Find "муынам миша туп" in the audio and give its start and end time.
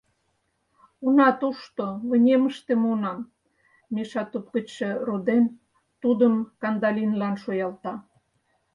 2.81-4.45